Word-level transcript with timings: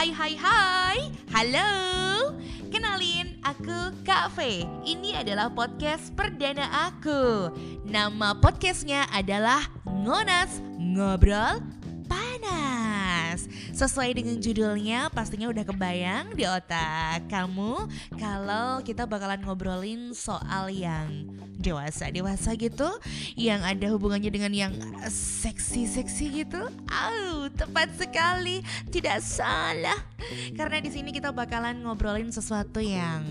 hai 0.00 0.16
hai 0.16 0.32
hai. 0.40 0.98
Halo. 1.28 1.68
Kenalin 2.72 3.36
aku 3.44 3.92
Kak 4.00 4.32
V. 4.32 4.64
Ini 4.80 5.20
adalah 5.20 5.52
podcast 5.52 6.16
perdana 6.16 6.88
aku. 6.88 7.52
Nama 7.84 8.32
podcastnya 8.40 9.04
adalah 9.12 9.68
Ngonas 9.84 10.64
Ngobrol 10.80 11.60
Sesuai 13.80 14.12
dengan 14.12 14.36
judulnya 14.36 15.08
pastinya 15.08 15.48
udah 15.48 15.64
kebayang 15.64 16.36
di 16.36 16.44
otak 16.44 17.24
kamu 17.32 17.88
Kalau 18.20 18.84
kita 18.84 19.08
bakalan 19.08 19.40
ngobrolin 19.40 20.12
soal 20.12 20.68
yang 20.68 21.24
dewasa-dewasa 21.56 22.60
gitu 22.60 22.88
yang 23.40 23.64
ada 23.64 23.88
hubungannya 23.88 24.28
dengan 24.28 24.52
yang 24.52 24.72
seksi-seksi 25.08 26.44
gitu. 26.44 26.60
Au, 26.92 27.48
tepat 27.56 27.88
sekali. 27.96 28.60
Tidak 28.92 29.16
salah. 29.24 29.96
Karena 30.56 30.84
di 30.84 30.92
sini 30.92 31.08
kita 31.08 31.32
bakalan 31.32 31.80
ngobrolin 31.80 32.28
sesuatu 32.28 32.84
yang 32.84 33.24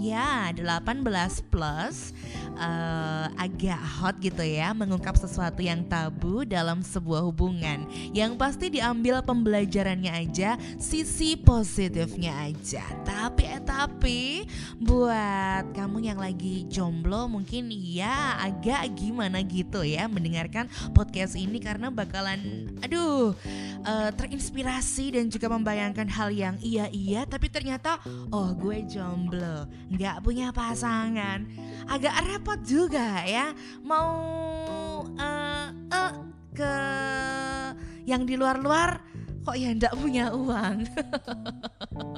ya 0.00 0.48
18 0.56 1.04
plus 1.52 2.16
uh, 2.56 3.28
agak 3.36 3.76
hot 3.76 4.16
gitu 4.24 4.40
ya 4.40 4.72
mengungkap 4.72 5.12
sesuatu 5.20 5.60
yang 5.60 5.84
tabu 5.84 6.48
dalam 6.48 6.80
sebuah 6.80 7.20
hubungan. 7.28 7.84
Yang 8.16 8.32
pasti 8.40 8.66
diambil 8.72 9.20
pembelajarannya 9.20 10.12
aja 10.12 10.56
sisi 10.80 11.36
positifnya 11.36 12.48
aja. 12.48 12.82
Tapi 13.04 13.49
tapi 13.70 14.50
buat 14.82 15.70
kamu 15.78 16.02
yang 16.02 16.18
lagi 16.18 16.66
jomblo 16.66 17.30
mungkin 17.30 17.70
ya 17.70 18.34
agak 18.42 18.98
gimana 18.98 19.46
gitu 19.46 19.86
ya 19.86 20.10
mendengarkan 20.10 20.66
podcast 20.90 21.38
ini 21.38 21.62
karena 21.62 21.86
bakalan 21.94 22.66
aduh 22.82 23.30
uh, 23.86 24.10
terinspirasi 24.18 25.14
dan 25.14 25.30
juga 25.30 25.46
membayangkan 25.46 26.10
hal 26.10 26.34
yang 26.34 26.58
iya 26.58 26.90
iya 26.90 27.22
tapi 27.22 27.46
ternyata 27.46 28.02
oh 28.34 28.50
gue 28.58 28.82
jomblo 28.90 29.70
nggak 29.90 30.22
punya 30.26 30.50
pasangan. 30.50 31.46
Agak 31.90 32.14
repot 32.26 32.60
juga 32.62 33.22
ya 33.26 33.54
mau 33.82 34.10
uh, 35.04 35.68
uh, 35.90 36.14
ke 36.54 36.74
yang 38.06 38.26
di 38.26 38.34
luar-luar 38.34 39.02
kok 39.40 39.56
ya 39.56 39.72
ndak 39.72 39.96
punya 39.96 40.30
uang 40.36 40.84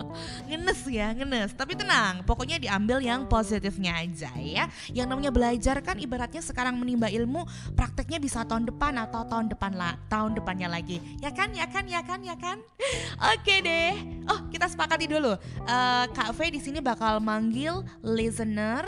ngenes 0.51 0.81
ya 0.91 1.15
ngenes 1.15 1.55
tapi 1.55 1.79
tenang 1.79 2.27
pokoknya 2.27 2.59
diambil 2.59 2.99
yang 2.99 3.25
positifnya 3.31 4.03
aja 4.03 4.31
ya 4.37 4.67
yang 4.91 5.07
namanya 5.07 5.31
belajar 5.31 5.79
kan 5.81 5.97
ibaratnya 5.97 6.43
sekarang 6.43 6.77
menimba 6.77 7.09
ilmu 7.09 7.47
prakteknya 7.79 8.19
bisa 8.19 8.43
tahun 8.43 8.67
depan 8.69 8.99
atau 8.99 9.23
tahun 9.25 9.49
depan 9.55 9.73
lah 9.79 9.95
tahun 10.11 10.35
depannya 10.35 10.69
lagi 10.69 10.99
ya 11.23 11.31
kan 11.31 11.55
ya 11.55 11.65
kan 11.71 11.87
ya 11.87 12.03
kan 12.03 12.21
ya 12.27 12.37
kan 12.37 12.59
oke 13.33 13.55
deh 13.63 13.95
oh 14.29 14.41
kita 14.51 14.67
sepakati 14.67 15.07
dulu 15.07 15.39
uh, 15.69 16.05
kak 16.11 16.35
V 16.35 16.53
di 16.53 16.61
sini 16.61 16.79
bakal 16.83 17.23
manggil 17.23 17.87
listener 18.03 18.83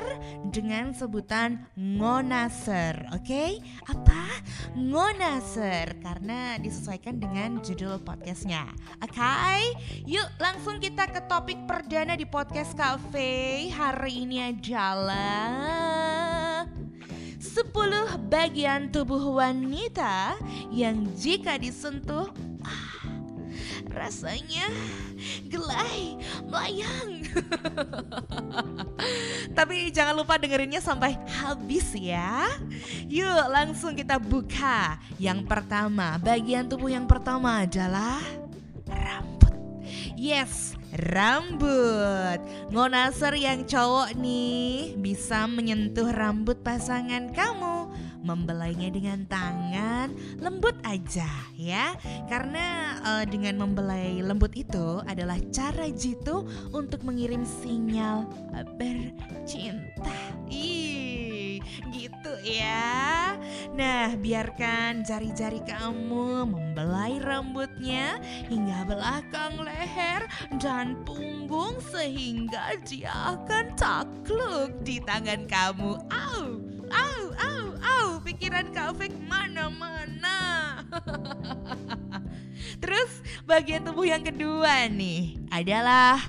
dengan 0.50 0.90
sebutan 0.92 1.62
ngonaser 1.78 3.08
oke 3.14 3.22
okay? 3.22 3.62
apa 3.86 4.42
ngonaser 4.74 6.02
karena 6.02 6.58
disesuaikan 6.58 7.16
dengan 7.22 7.62
judul 7.62 8.02
podcast 8.02 8.24
podcastnya. 8.24 8.64
Oke, 9.04 9.20
okay? 9.20 9.62
yuk 10.08 10.24
langsung 10.40 10.80
kita 10.80 11.04
ke 11.14 11.22
topik 11.30 11.62
perdana 11.70 12.18
di 12.18 12.26
podcast 12.26 12.74
cafe 12.74 13.70
hari 13.70 14.26
ini 14.26 14.50
adalah 14.50 15.46
10 17.38 17.70
bagian 18.26 18.90
tubuh 18.90 19.22
wanita 19.38 20.34
yang 20.74 21.06
jika 21.14 21.54
disentuh 21.54 22.34
ah, 22.66 23.06
rasanya 23.94 24.66
gelai 25.46 26.18
melayang. 26.50 27.22
Tapi 29.56 29.94
jangan 29.94 30.18
lupa 30.18 30.34
dengerinnya 30.34 30.82
sampai 30.82 31.14
habis 31.30 31.94
ya. 31.94 32.58
Yuk 33.06 33.54
langsung 33.54 33.94
kita 33.94 34.18
buka. 34.18 34.98
Yang 35.22 35.46
pertama, 35.46 36.18
bagian 36.18 36.66
tubuh 36.66 36.90
yang 36.90 37.06
pertama 37.06 37.62
adalah 37.62 38.18
rambut. 38.90 39.33
Yes, 40.24 40.72
rambut. 41.12 42.40
Ngonaser 42.72 43.36
yang 43.36 43.68
cowok 43.68 44.16
nih 44.16 44.96
bisa 44.96 45.44
menyentuh 45.44 46.08
rambut 46.16 46.64
pasangan 46.64 47.28
kamu. 47.28 47.92
Membelainya 48.24 48.88
dengan 48.88 49.28
tangan 49.28 50.16
lembut 50.40 50.80
aja 50.80 51.28
ya. 51.60 51.92
Karena 52.24 52.96
uh, 53.04 53.24
dengan 53.28 53.68
membelai 53.68 54.24
lembut 54.24 54.56
itu 54.56 55.04
adalah 55.04 55.36
cara 55.52 55.92
jitu 55.92 56.48
untuk 56.72 57.04
mengirim 57.04 57.44
sinyal 57.44 58.24
bercinta. 58.80 60.08
Gitu 60.48 60.73
ya 62.44 63.34
nah 63.72 64.12
biarkan 64.14 65.02
jari-jari 65.02 65.64
kamu 65.64 66.46
membelai 66.52 67.18
rambutnya 67.24 68.20
hingga 68.46 68.84
belakang 68.84 69.64
leher 69.64 70.28
dan 70.60 71.00
punggung 71.08 71.80
sehingga 71.90 72.76
dia 72.84 73.10
akan 73.34 73.72
takluk 73.74 74.70
di 74.84 75.00
tangan 75.02 75.48
kamu 75.48 75.98
au 76.12 76.74
au, 76.94 77.20
au, 77.40 77.62
au, 77.80 78.06
pikiran 78.22 78.70
Kak 78.70 78.94
mana-mana. 79.26 80.38
Terus 82.82 83.10
bagian 83.48 83.82
tubuh 83.86 84.06
yang 84.06 84.22
kedua 84.22 84.86
nih 84.90 85.40
adalah 85.50 86.20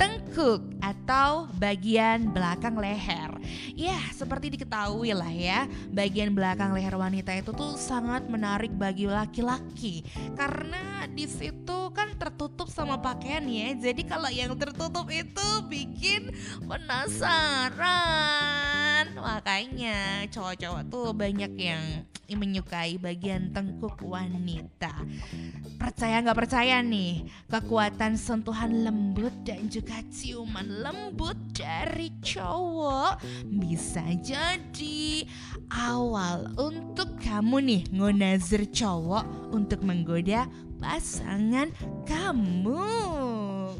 tengkuk 0.00 0.64
atau 0.80 1.48
bagian 1.60 2.32
belakang 2.32 2.76
leher. 2.76 3.39
Ya, 3.74 3.98
seperti 4.12 4.54
diketahui 4.58 5.14
lah 5.14 5.30
ya, 5.30 5.66
bagian 5.90 6.34
belakang 6.34 6.74
leher 6.74 6.94
wanita 6.94 7.32
itu 7.34 7.50
tuh 7.54 7.78
sangat 7.78 8.26
menarik 8.28 8.70
bagi 8.74 9.06
laki-laki 9.08 10.04
karena 10.36 11.06
di 11.10 11.26
situ 11.26 11.90
kan 11.90 12.14
tertutup 12.16 12.68
sama 12.70 12.98
pakaian 13.00 13.44
ya. 13.48 13.74
Jadi 13.74 14.06
kalau 14.06 14.28
yang 14.30 14.54
tertutup 14.58 15.10
itu 15.10 15.48
bikin 15.66 16.30
penasaran. 16.66 17.80
Makanya 19.16 20.28
cowok-cowok 20.30 20.82
tuh 20.92 21.10
banyak 21.16 21.52
yang 21.58 22.04
menyukai 22.30 22.94
bagian 22.94 23.50
tengkuk 23.50 23.98
wanita. 24.06 24.94
Percaya 25.80 26.22
nggak 26.22 26.38
percaya 26.38 26.78
nih, 26.78 27.26
kekuatan 27.50 28.14
sentuhan 28.14 28.86
lembut 28.86 29.34
dan 29.42 29.66
juga 29.66 29.98
ciuman 30.12 30.84
lembut 30.84 31.34
dari 31.50 32.14
cowok 32.22 33.18
bisa 33.48 34.02
jadi 34.20 35.24
awal 35.70 36.50
untuk 36.58 37.16
kamu 37.22 37.56
nih 37.62 37.82
ngonazir 37.94 38.66
cowok 38.68 39.54
untuk 39.54 39.80
menggoda 39.86 40.50
pasangan 40.80 41.72
kamu. 42.04 42.84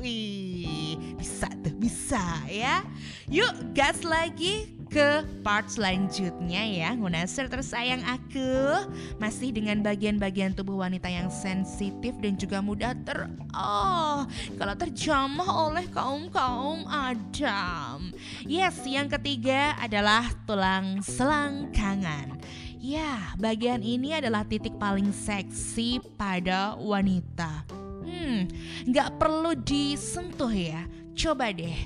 Wih, 0.00 0.96
bisa 1.20 1.48
tuh, 1.60 1.76
bisa 1.76 2.22
ya. 2.48 2.80
Yuk, 3.28 3.76
gas 3.76 4.00
lagi 4.00 4.79
ke 4.90 5.22
part 5.46 5.70
selanjutnya 5.70 6.66
ya 6.66 6.90
Ngunasir 6.98 7.46
tersayang 7.46 8.02
aku 8.02 8.90
Masih 9.22 9.54
dengan 9.54 9.80
bagian-bagian 9.86 10.52
tubuh 10.52 10.82
wanita 10.82 11.06
yang 11.06 11.30
sensitif 11.30 12.18
dan 12.18 12.34
juga 12.34 12.58
mudah 12.58 12.92
ter 13.06 13.30
Oh 13.54 14.26
kalau 14.58 14.74
terjamah 14.74 15.70
oleh 15.70 15.86
kaum-kaum 15.94 16.84
Adam 16.90 18.10
Yes 18.44 18.82
yang 18.82 19.06
ketiga 19.06 19.78
adalah 19.78 20.26
tulang 20.44 21.00
selangkangan 21.06 22.42
Ya, 22.80 23.36
bagian 23.36 23.84
ini 23.84 24.16
adalah 24.16 24.40
titik 24.48 24.72
paling 24.80 25.12
seksi 25.12 26.00
pada 26.16 26.80
wanita. 26.80 27.68
Hmm, 28.08 28.48
nggak 28.88 29.20
perlu 29.20 29.52
disentuh 29.52 30.48
ya. 30.48 30.88
Coba 31.20 31.52
deh, 31.52 31.76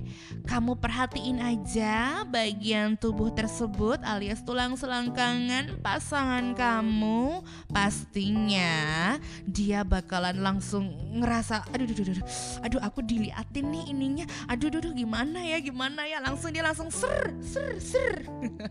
kamu 0.47 0.79
perhatiin 0.79 1.43
aja 1.43 2.23
bagian 2.23 2.95
tubuh 2.95 3.35
tersebut 3.35 3.99
alias 4.07 4.47
tulang 4.47 4.79
selangkangan 4.79 5.83
pasangan 5.83 6.55
kamu. 6.55 7.43
Pastinya 7.67 9.19
dia 9.43 9.83
bakalan 9.83 10.39
langsung 10.39 10.87
ngerasa, 11.19 11.67
aduh, 11.75 11.83
aduh, 11.83 12.15
aduh, 12.15 12.27
aduh, 12.63 12.81
aku 12.87 13.03
diliatin 13.03 13.75
nih 13.75 13.91
ininya. 13.91 14.27
Aduh, 14.47 14.71
aduh, 14.71 14.79
aduh, 14.87 14.95
gimana 14.95 15.43
ya, 15.43 15.59
gimana 15.59 16.07
ya? 16.07 16.23
Langsung 16.23 16.55
dia 16.55 16.63
langsung 16.63 16.95
ser, 16.95 17.35
ser, 17.43 17.83
ser. 17.83 18.31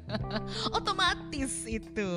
Otomatis 0.79 1.67
itu. 1.67 2.11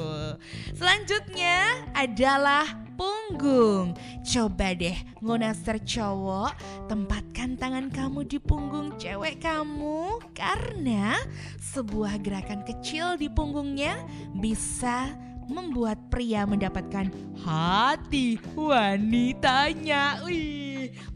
Selanjutnya 0.71 1.83
adalah 1.99 2.86
punggung. 2.97 3.95
Coba 4.25 4.73
deh, 4.75 4.97
ngonaster 5.23 5.79
cowok, 5.79 6.57
tempatkan 6.91 7.55
tangan 7.55 7.93
kamu 7.93 8.27
di 8.27 8.41
punggung 8.41 8.97
cewek 8.99 9.45
kamu 9.45 10.19
karena 10.35 11.21
sebuah 11.61 12.19
gerakan 12.25 12.65
kecil 12.65 13.15
di 13.21 13.29
punggungnya 13.31 14.01
bisa 14.35 15.13
membuat 15.47 16.01
pria 16.11 16.43
mendapatkan 16.43 17.07
hati 17.45 18.41
wanitanya. 18.59 20.27
Wih, 20.27 20.67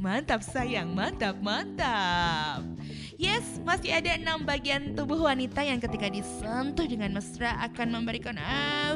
Mantap 0.00 0.40
sayang, 0.40 0.96
mantap, 0.96 1.36
mantap. 1.44 2.64
Yes, 3.20 3.60
masih 3.68 3.92
ada 3.92 4.16
enam 4.16 4.48
bagian 4.48 4.96
tubuh 4.96 5.28
wanita 5.28 5.60
yang 5.60 5.76
ketika 5.76 6.08
disentuh 6.08 6.88
dengan 6.88 7.12
mesra 7.12 7.52
akan 7.68 8.00
memberikan 8.00 8.40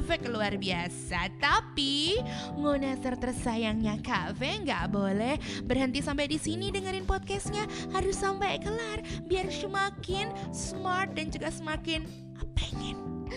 efek 0.00 0.24
luar 0.32 0.56
biasa. 0.56 1.28
Tapi, 1.36 2.16
ngunaser 2.56 3.20
tersayangnya 3.20 4.00
Kafe 4.00 4.64
nggak 4.64 4.88
boleh 4.88 5.36
berhenti 5.68 6.00
sampai 6.00 6.24
di 6.24 6.40
sini 6.40 6.72
dengerin 6.72 7.04
podcastnya. 7.04 7.68
Harus 7.92 8.16
sampai 8.16 8.56
kelar 8.64 9.04
biar 9.28 9.44
semakin 9.52 10.32
smart 10.56 11.12
dan 11.12 11.28
juga 11.28 11.52
semakin 11.52 12.08
pengen. 12.56 13.28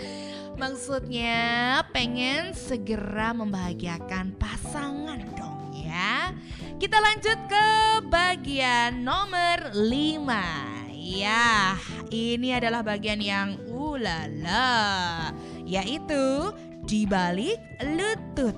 Maksudnya 0.56 1.84
pengen 1.92 2.56
segera 2.56 3.36
membahagiakan 3.36 4.40
pasangan 4.40 5.20
dong 5.36 5.68
ya. 5.76 6.32
Kita 6.80 6.96
lanjut 6.96 7.40
ke 7.52 7.68
bagian 8.08 9.04
nomor 9.04 9.76
5. 9.76 10.77
Ya, 11.08 11.80
ini 12.12 12.52
adalah 12.52 12.84
bagian 12.84 13.24
yang 13.24 13.56
ulala, 13.72 15.32
yaitu 15.64 16.52
di 16.84 17.08
balik 17.08 17.56
lutut. 17.96 18.52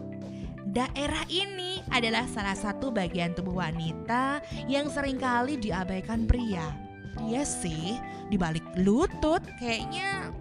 Daerah 0.65 1.29
ini 1.29 1.77
adalah 1.93 2.25
salah 2.25 2.57
satu 2.57 2.89
bagian 2.89 3.37
tubuh 3.37 3.61
wanita 3.61 4.41
yang 4.65 4.89
sering 4.89 5.21
kali 5.21 5.61
diabaikan 5.61 6.25
pria. 6.25 6.73
Dia 7.21 7.45
sih 7.45 8.01
di 8.33 8.37
balik 8.37 8.65
lutut 8.81 9.45
kayaknya 9.61 10.33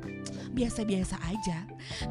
biasa-biasa 0.56 1.20
aja. 1.28 1.60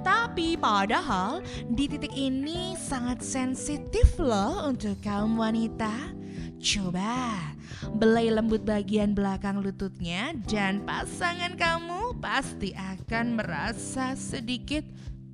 Tapi 0.06 0.62
padahal 0.62 1.42
di 1.74 1.90
titik 1.90 2.14
ini 2.14 2.78
sangat 2.78 3.26
sensitif 3.26 4.14
loh 4.22 4.70
untuk 4.70 4.94
kaum 5.02 5.42
wanita. 5.42 6.14
Coba 6.58 7.54
belai 7.98 8.34
lembut 8.34 8.66
bagian 8.66 9.14
belakang 9.14 9.62
lututnya 9.62 10.34
dan 10.50 10.82
pasangan 10.82 11.54
kamu 11.54 12.18
pasti 12.18 12.74
akan 12.74 13.38
merasa 13.38 14.18
sedikit 14.18 14.82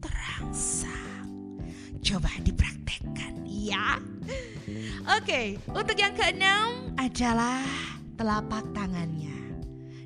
terangsang. 0.03 1.63
Coba 2.03 2.27
dipraktekkan 2.43 3.47
ya. 3.47 3.99
Oke, 5.19 5.59
untuk 5.71 5.95
yang 5.95 6.11
keenam 6.15 6.91
adalah 6.99 7.63
telapak 8.19 8.67
tangannya. 8.75 9.42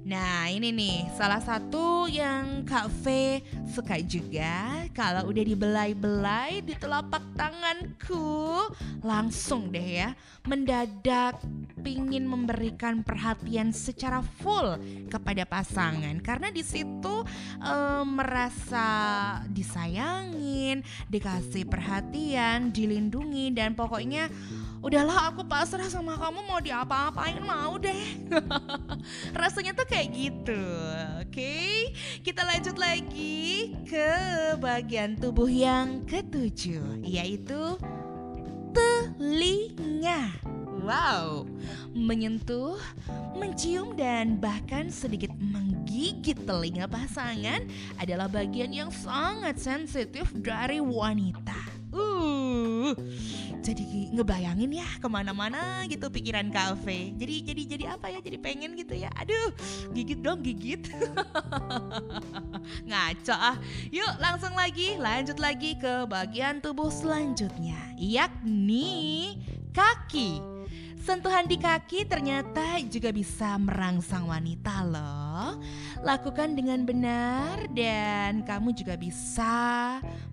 Nah 0.07 0.47
ini 0.47 0.71
nih 0.71 1.11
salah 1.19 1.43
satu 1.43 2.07
yang 2.07 2.63
Kak 2.63 2.87
V 3.03 3.43
suka 3.67 3.99
juga. 3.99 4.87
Kalau 4.95 5.27
udah 5.27 5.43
dibelai-belai 5.43 6.63
di 6.63 6.73
telapak 6.73 7.21
tanganku 7.37 8.65
Langsung 9.05 9.69
deh 9.69 10.01
ya 10.01 10.09
Mendadak 10.47 11.37
pingin 11.85 12.25
memberikan 12.25 13.05
perhatian 13.05 13.69
secara 13.69 14.23
full 14.23 14.79
kepada 15.11 15.45
pasangan. 15.45 16.17
Karena 16.23 16.49
di 16.49 16.63
situ 16.63 17.27
eh, 17.59 18.03
merasa 18.07 18.87
disayangin 19.51 20.87
Dikasih 21.11 21.67
perhatian, 21.67 22.71
dilindungi 22.71 23.51
Dan 23.51 23.75
pokoknya 23.75 24.31
udahlah 24.87 25.35
aku 25.35 25.43
pasrah 25.43 25.91
sama 25.91 26.15
kamu 26.15 26.47
mau 26.47 26.63
diapa-apain 26.63 27.43
mau 27.43 27.75
deh. 27.75 28.23
Rasanya 29.43 29.75
tuh 29.75 29.83
kayak 29.83 30.07
gitu. 30.15 30.63
Oke 31.19 31.91
kita 32.23 32.47
lanjut 32.47 32.79
lagi 32.79 33.75
ke 33.83 34.09
bagian 34.63 35.19
tubuh 35.19 35.51
yang 35.51 36.07
ketujuh 36.07 37.03
yaitu 37.03 37.75
telinga. 38.71 40.31
Wow, 40.87 41.43
menyentuh, 41.91 42.79
mencium 43.35 43.99
dan 43.99 44.39
bahkan 44.39 44.87
sedikit 44.87 45.35
menggigit 45.35 46.47
telinga 46.47 46.87
pasangan 46.87 47.65
adalah 47.99 48.31
bagian 48.31 48.71
yang 48.71 48.87
sangat 48.87 49.59
sensitif 49.59 50.31
dari 50.31 50.79
wanita. 50.79 51.59
Uh, 51.91 52.36
jadi 53.65 53.83
ngebayangin 54.13 54.71
ya 54.79 54.87
ke 55.01 55.07
mana-mana 55.09 55.83
gitu 55.89 56.07
pikiran 56.07 56.47
kafe. 56.53 57.11
Jadi 57.17 57.35
jadi 57.43 57.61
jadi 57.77 57.85
apa 57.97 58.07
ya? 58.13 58.19
Jadi 58.21 58.37
pengen 58.39 58.77
gitu 58.77 58.95
ya. 58.95 59.09
Aduh, 59.17 59.51
gigit 59.91 60.19
dong 60.21 60.45
gigit. 60.45 60.87
Ngaco 62.89 63.35
ah. 63.35 63.57
Yuk 63.89 64.13
langsung 64.21 64.53
lagi, 64.53 64.95
lanjut 64.95 65.41
lagi 65.41 65.75
ke 65.75 66.05
bagian 66.07 66.63
tubuh 66.63 66.91
selanjutnya, 66.93 67.77
yakni 67.97 69.35
kaki. 69.75 70.57
Sentuhan 71.07 71.47
di 71.47 71.55
kaki 71.55 72.03
ternyata 72.03 72.83
juga 72.83 73.15
bisa 73.15 73.55
merangsang 73.55 74.27
wanita 74.27 74.83
loh. 74.83 75.55
Lakukan 76.03 76.51
dengan 76.51 76.83
benar 76.83 77.63
dan 77.71 78.43
kamu 78.43 78.75
juga 78.75 78.99
bisa 78.99 79.55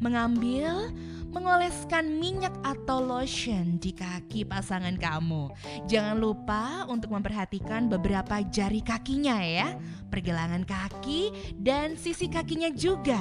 mengambil 0.03 0.91
mengoleskan 1.34 2.14
minyak 2.22 2.54
atau 2.62 3.02
lotion 3.02 3.82
di 3.82 3.90
kaki 3.90 4.46
pasangan 4.46 4.94
kamu. 4.94 5.50
Jangan 5.90 6.14
lupa 6.22 6.86
untuk 6.86 7.10
memperhatikan 7.10 7.90
beberapa 7.90 8.38
jari 8.46 8.78
kakinya 8.78 9.42
ya, 9.42 9.75
pergelangan 10.14 10.62
kaki 10.62 11.34
dan 11.58 11.98
sisi 11.98 12.31
kakinya 12.31 12.70
juga. 12.70 13.19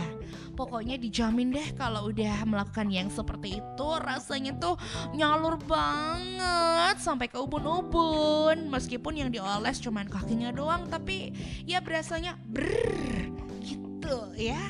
Pokoknya 0.54 1.02
dijamin 1.02 1.50
deh 1.50 1.74
kalau 1.74 2.14
udah 2.14 2.46
melakukan 2.46 2.94
yang 2.94 3.10
seperti 3.10 3.58
itu 3.58 3.90
rasanya 3.98 4.54
tuh 4.62 4.78
nyalur 5.18 5.58
banget 5.66 7.02
sampai 7.02 7.26
ke 7.26 7.42
ubun-ubun. 7.42 8.70
Meskipun 8.70 9.18
yang 9.18 9.34
dioles 9.34 9.82
cuman 9.82 10.06
kakinya 10.06 10.54
doang 10.54 10.86
tapi 10.86 11.34
ya 11.66 11.82
berasanya 11.82 12.38
brrr 12.46 13.34
gitu 13.66 14.18
ya. 14.38 14.62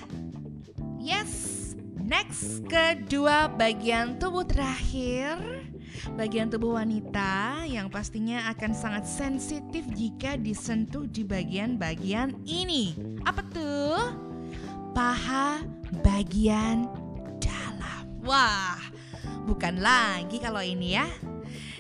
Yes. 1.04 1.53
Next, 2.14 2.62
kedua 2.70 3.50
bagian 3.50 4.22
tubuh 4.22 4.46
terakhir 4.46 5.42
bagian 6.14 6.46
tubuh 6.46 6.78
wanita 6.78 7.66
yang 7.66 7.90
pastinya 7.90 8.54
akan 8.54 8.70
sangat 8.78 9.10
sensitif 9.10 9.82
jika 9.98 10.38
disentuh 10.38 11.10
di 11.10 11.26
bagian-bagian 11.26 12.38
ini. 12.46 12.94
Apa 13.26 13.42
tuh? 13.50 13.98
Paha 14.94 15.66
bagian 16.06 16.86
dalam. 17.42 18.06
Wah, 18.22 18.78
bukan 19.50 19.82
lagi 19.82 20.38
kalau 20.38 20.62
ini 20.62 20.94
ya. 20.94 21.10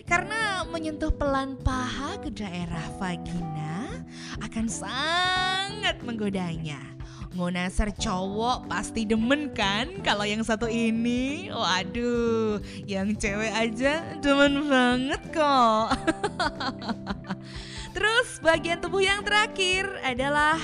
Karena 0.09 0.65
menyentuh 0.65 1.13
pelan 1.13 1.61
paha 1.61 2.17
ke 2.17 2.33
daerah 2.33 2.83
vagina 2.97 4.01
akan 4.41 4.65
sangat 4.65 6.01
menggodanya. 6.01 6.92
Ngonasar 7.33 7.89
cowok 7.97 8.69
pasti 8.69 9.09
demen 9.09 9.49
kan 9.57 9.89
kalau 10.05 10.21
yang 10.21 10.45
satu 10.45 10.69
ini? 10.69 11.49
Waduh 11.49 12.61
yang 12.85 13.17
cewek 13.17 13.49
aja 13.49 14.21
demen 14.21 14.69
banget 14.69 15.21
kok. 15.33 15.97
Terus 17.97 18.37
bagian 18.37 18.77
tubuh 18.77 19.01
yang 19.01 19.25
terakhir 19.25 19.89
adalah 20.05 20.61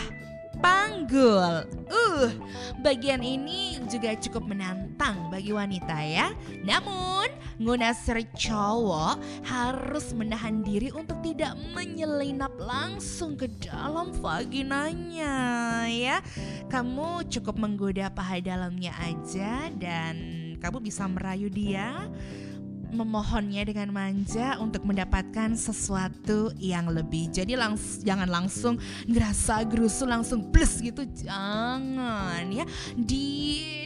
panggul. 0.60 1.66
Uh, 1.89 2.30
bagian 2.84 3.24
ini 3.24 3.82
juga 3.89 4.13
cukup 4.16 4.46
menantang 4.46 5.32
bagi 5.34 5.51
wanita 5.51 5.98
ya. 6.06 6.32
Namun, 6.62 7.28
ngunasir 7.60 8.24
cowok 8.36 9.20
harus 9.44 10.16
menahan 10.16 10.63
diri 10.63 10.94
untuk 10.96 11.20
tidak 11.25 11.58
menyelinap 11.75 12.54
langsung 12.60 13.36
ke 13.36 13.51
dalam 13.60 14.16
vaginanya 14.20 15.36
ya. 15.89 16.18
Kamu 16.72 17.28
cukup 17.28 17.60
menggoda 17.60 18.08
paha 18.13 18.39
dalamnya 18.39 18.96
aja 19.00 19.68
dan 19.75 20.16
kamu 20.60 20.84
bisa 20.84 21.08
merayu 21.08 21.48
dia 21.48 22.08
memohonnya 22.89 23.65
dengan 23.65 23.89
manja 23.93 24.58
untuk 24.58 24.86
mendapatkan 24.86 25.53
sesuatu 25.58 26.53
yang 26.58 26.89
lebih. 26.89 27.29
Jadi 27.29 27.53
langs 27.53 28.01
jangan 28.01 28.29
langsung 28.29 28.77
ngerasa 29.05 29.65
gerusu 29.69 30.05
langsung 30.10 30.50
plus 30.50 30.81
gitu, 30.81 31.05
jangan 31.17 32.46
ya. 32.50 32.65
Di 32.93 33.27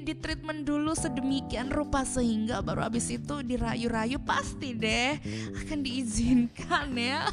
di 0.03 0.13
treatment 0.19 0.67
dulu 0.67 0.91
sedemikian 0.91 1.71
rupa 1.71 2.03
sehingga 2.03 2.59
baru 2.59 2.91
habis 2.91 3.07
itu 3.07 3.39
dirayu-rayu 3.39 4.19
pasti 4.21 4.75
deh 4.75 5.15
akan 5.63 5.79
diizinkan 5.79 6.91
ya. 6.95 7.27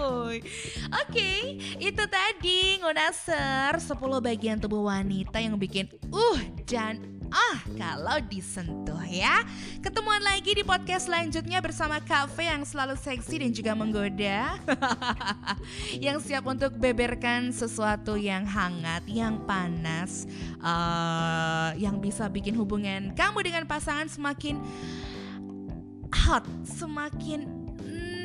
Oke, 0.00 0.40
okay, 0.88 1.40
itu 1.76 2.04
tadi 2.06 2.80
ngonaser 2.80 3.76
10 3.76 3.98
bagian 4.22 4.56
tubuh 4.62 4.86
wanita 4.86 5.42
yang 5.42 5.58
bikin 5.58 5.90
uh 6.14 6.40
dan 6.64 7.19
Ah, 7.30 7.62
kalau 7.78 8.18
disentuh 8.26 8.98
ya. 9.06 9.46
Ketemuan 9.78 10.18
lagi 10.18 10.50
di 10.50 10.66
podcast 10.66 11.06
selanjutnya 11.06 11.62
bersama 11.62 12.02
Cafe 12.02 12.50
yang 12.50 12.66
selalu 12.66 12.98
seksi 12.98 13.46
dan 13.46 13.50
juga 13.54 13.72
menggoda. 13.78 14.58
yang 16.06 16.18
siap 16.18 16.42
untuk 16.50 16.74
beberkan 16.74 17.54
sesuatu 17.54 18.18
yang 18.18 18.42
hangat, 18.42 19.06
yang 19.06 19.46
panas, 19.46 20.26
uh, 20.58 21.70
yang 21.78 22.02
bisa 22.02 22.26
bikin 22.26 22.58
hubungan 22.58 23.14
kamu 23.14 23.46
dengan 23.46 23.64
pasangan 23.70 24.10
semakin 24.10 24.58
hot, 26.10 26.42
semakin 26.66 27.59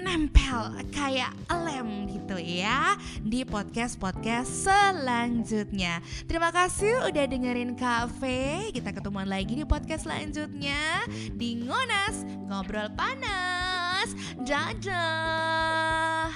nempel 0.06 0.86
kayak 0.94 1.34
lem 1.50 2.06
gitu 2.06 2.38
ya 2.38 2.94
di 3.26 3.42
podcast-podcast 3.42 4.70
selanjutnya. 4.70 5.98
Terima 6.30 6.54
kasih 6.54 7.10
udah 7.10 7.26
dengerin 7.26 7.74
Cafe. 7.74 8.70
Kita 8.70 8.94
ketemuan 8.94 9.26
lagi 9.26 9.58
di 9.58 9.66
podcast 9.66 10.06
selanjutnya 10.06 11.10
di 11.34 11.66
Ngonas 11.66 12.22
Ngobrol 12.46 12.94
Panas. 12.94 14.14
Dadah. 14.46 16.30